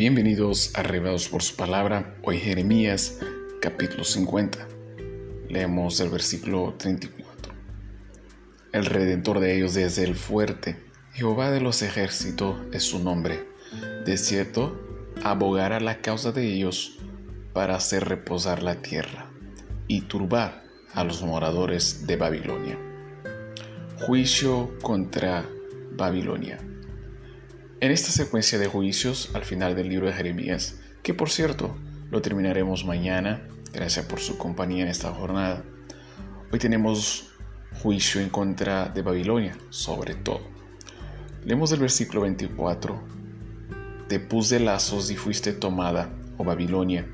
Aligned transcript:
Bienvenidos 0.00 0.72
a 0.76 0.82
Revelados 0.82 1.28
por 1.28 1.42
su 1.42 1.56
palabra, 1.56 2.16
hoy 2.22 2.38
Jeremías 2.38 3.18
capítulo 3.60 4.02
50. 4.02 4.66
Leemos 5.50 6.00
el 6.00 6.08
versículo 6.08 6.74
34. 6.78 7.52
El 8.72 8.86
redentor 8.86 9.40
de 9.40 9.58
ellos 9.58 9.76
es 9.76 9.98
el 9.98 10.14
fuerte, 10.14 10.82
Jehová 11.12 11.50
de 11.50 11.60
los 11.60 11.82
ejércitos 11.82 12.56
es 12.72 12.84
su 12.84 13.04
nombre. 13.04 13.46
De 14.06 14.16
cierto, 14.16 14.80
abogará 15.22 15.80
la 15.80 16.00
causa 16.00 16.32
de 16.32 16.46
ellos 16.46 16.96
para 17.52 17.76
hacer 17.76 18.08
reposar 18.08 18.62
la 18.62 18.76
tierra 18.76 19.30
y 19.86 20.00
turbar 20.00 20.64
a 20.94 21.04
los 21.04 21.22
moradores 21.22 22.06
de 22.06 22.16
Babilonia. 22.16 22.78
Juicio 23.98 24.78
contra 24.80 25.44
Babilonia. 25.92 26.58
En 27.82 27.92
esta 27.92 28.10
secuencia 28.10 28.58
de 28.58 28.66
juicios 28.66 29.30
al 29.32 29.46
final 29.46 29.74
del 29.74 29.88
libro 29.88 30.06
de 30.06 30.12
Jeremías, 30.12 30.78
que 31.02 31.14
por 31.14 31.30
cierto 31.30 31.78
lo 32.10 32.20
terminaremos 32.20 32.84
mañana, 32.84 33.48
gracias 33.72 34.04
por 34.04 34.20
su 34.20 34.36
compañía 34.36 34.82
en 34.82 34.90
esta 34.90 35.10
jornada, 35.14 35.64
hoy 36.52 36.58
tenemos 36.58 37.32
juicio 37.82 38.20
en 38.20 38.28
contra 38.28 38.90
de 38.90 39.00
Babilonia, 39.00 39.56
sobre 39.70 40.14
todo. 40.14 40.42
Leemos 41.42 41.72
el 41.72 41.80
versículo 41.80 42.20
24. 42.20 43.02
Te 44.08 44.20
puse 44.20 44.60
lazos 44.60 45.10
y 45.10 45.16
fuiste 45.16 45.54
tomada, 45.54 46.10
oh 46.36 46.44
Babilonia, 46.44 47.08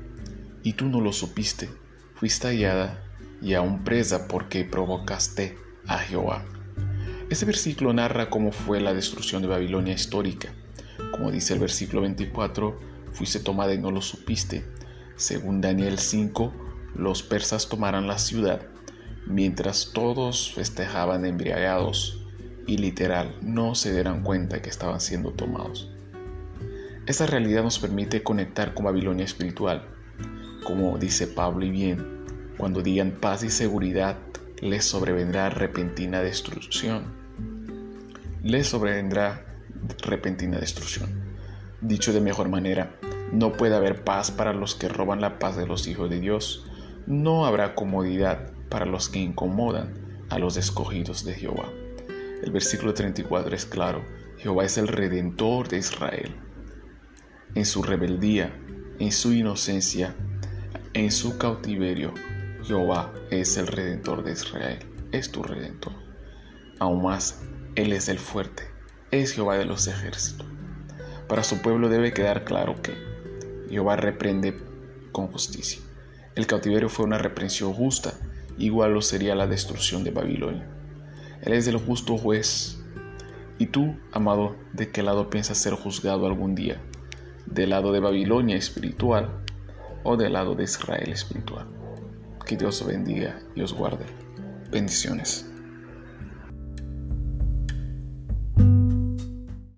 y 0.63 0.73
tú 0.73 0.87
no 0.87 0.99
lo 0.99 1.13
supiste, 1.13 1.69
fuiste 2.15 2.49
hallada 2.49 3.01
y 3.41 3.53
aún 3.53 3.85
presa 3.85 4.27
porque 4.27 4.65
provocaste 4.65 5.57
a 5.85 5.99
Jehová. 5.99 6.43
Este 7.29 7.43
versículo 7.43 7.91
narra 7.91 8.29
cómo 8.29 8.53
fue 8.53 8.79
la 8.79 8.93
destrucción 8.93 9.41
de 9.41 9.49
Babilonia 9.49 9.93
histórica. 9.93 10.53
Como 11.11 11.29
dice 11.29 11.53
el 11.53 11.59
versículo 11.59 12.01
24, 12.03 12.79
fuiste 13.11 13.41
tomada 13.41 13.73
y 13.73 13.77
no 13.77 13.91
lo 13.91 14.01
supiste. 14.01 14.63
Según 15.17 15.59
Daniel 15.59 15.99
5, 15.99 16.53
los 16.95 17.23
persas 17.23 17.67
tomarán 17.67 18.07
la 18.07 18.17
ciudad, 18.17 18.61
mientras 19.25 19.91
todos 19.93 20.53
festejaban 20.53 21.25
embriagados 21.25 22.23
y 22.65 22.77
literal 22.77 23.35
no 23.41 23.75
se 23.75 23.91
dieran 23.91 24.23
cuenta 24.23 24.61
que 24.61 24.69
estaban 24.69 25.01
siendo 25.01 25.31
tomados. 25.31 25.91
Esta 27.07 27.25
realidad 27.25 27.63
nos 27.63 27.77
permite 27.77 28.23
conectar 28.23 28.73
con 28.73 28.85
Babilonia 28.85 29.25
espiritual, 29.25 29.85
como 30.63 30.97
dice 30.97 31.27
Pablo 31.27 31.65
y 31.65 31.71
bien, 31.71 32.23
cuando 32.57 32.81
digan 32.81 33.11
paz 33.19 33.43
y 33.43 33.49
seguridad, 33.49 34.17
les 34.61 34.85
sobrevendrá 34.85 35.49
repentina 35.49 36.21
destrucción. 36.21 37.13
Les 38.41 38.67
sobrevendrá 38.67 39.45
repentina 40.03 40.59
destrucción. 40.59 41.09
Dicho 41.81 42.11
de 42.11 42.21
mejor 42.21 42.49
manera, 42.49 42.97
no 43.31 43.53
puede 43.53 43.75
haber 43.75 44.03
paz 44.03 44.31
para 44.31 44.53
los 44.53 44.73
que 44.73 44.89
roban 44.89 45.21
la 45.21 45.37
paz 45.37 45.57
de 45.57 45.67
los 45.67 45.87
hijos 45.87 46.09
de 46.09 46.19
Dios. 46.19 46.65
No 47.05 47.45
habrá 47.45 47.75
comodidad 47.75 48.51
para 48.69 48.85
los 48.85 49.09
que 49.09 49.19
incomodan 49.19 49.93
a 50.29 50.39
los 50.39 50.57
escogidos 50.57 51.23
de 51.23 51.35
Jehová. 51.35 51.69
El 52.41 52.51
versículo 52.51 52.95
34 52.95 53.55
es 53.55 53.65
claro. 53.65 54.03
Jehová 54.39 54.65
es 54.65 54.77
el 54.79 54.87
redentor 54.87 55.67
de 55.67 55.77
Israel. 55.77 56.35
En 57.53 57.65
su 57.65 57.83
rebeldía, 57.83 58.53
en 58.97 59.11
su 59.11 59.33
inocencia, 59.33 60.15
en 60.93 61.11
su 61.11 61.37
cautiverio, 61.37 62.13
Jehová 62.67 63.13
es 63.31 63.55
el 63.55 63.65
redentor 63.65 64.25
de 64.25 64.33
Israel, 64.33 64.79
es 65.13 65.31
tu 65.31 65.41
redentor. 65.41 65.93
Aún 66.79 67.01
más, 67.01 67.41
Él 67.75 67.93
es 67.93 68.09
el 68.09 68.19
fuerte, 68.19 68.63
es 69.09 69.31
Jehová 69.31 69.57
de 69.57 69.63
los 69.63 69.87
ejércitos. 69.87 70.45
Para 71.29 71.45
su 71.45 71.61
pueblo 71.61 71.87
debe 71.87 72.11
quedar 72.11 72.43
claro 72.43 72.75
que 72.81 72.93
Jehová 73.69 73.95
reprende 73.95 74.59
con 75.13 75.27
justicia. 75.27 75.79
El 76.35 76.45
cautiverio 76.45 76.89
fue 76.89 77.05
una 77.05 77.17
reprensión 77.17 77.71
justa, 77.71 78.15
igual 78.57 78.93
lo 78.93 79.01
sería 79.01 79.33
la 79.33 79.47
destrucción 79.47 80.03
de 80.03 80.11
Babilonia. 80.11 80.67
Él 81.43 81.53
es 81.53 81.67
el 81.67 81.77
justo 81.77 82.17
juez. 82.17 82.79
¿Y 83.59 83.67
tú, 83.67 83.95
amado, 84.11 84.57
de 84.73 84.91
qué 84.91 85.03
lado 85.03 85.29
piensas 85.29 85.57
ser 85.57 85.73
juzgado 85.73 86.27
algún 86.27 86.53
día? 86.53 86.81
¿Del 87.45 87.69
lado 87.69 87.93
de 87.93 88.01
Babilonia 88.01 88.57
espiritual 88.57 89.29
o 90.03 90.17
del 90.17 90.33
lado 90.33 90.53
de 90.53 90.65
Israel 90.65 91.13
espiritual? 91.13 91.76
Que 92.47 92.55
Dios 92.55 92.85
bendiga 92.85 93.37
y 93.55 93.61
os 93.61 93.73
guarde. 93.73 94.05
Bendiciones. 94.71 95.45